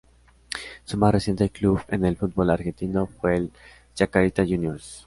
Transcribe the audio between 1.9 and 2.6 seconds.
el fútbol